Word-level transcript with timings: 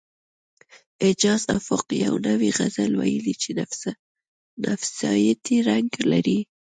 اعجاز 1.05 1.41
افق 1.57 1.85
یو 2.05 2.13
نوی 2.27 2.49
غزل 2.57 2.91
ویلی 3.01 3.35
چې 3.41 3.49
نفسیاتي 4.65 5.57
رنګ 5.69 5.89
لري 6.11 6.39